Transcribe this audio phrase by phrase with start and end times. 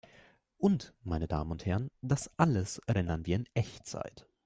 [0.57, 4.27] Und, meine Damen und Herren, das alles rendern wir in Echtzeit!